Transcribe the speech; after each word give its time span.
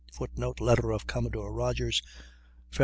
[Footnote: 0.11 0.59
Letter 0.59 0.91
of 0.93 1.05
Commodore 1.05 1.53
Rodgers, 1.53 2.01
Feb. 2.71 2.79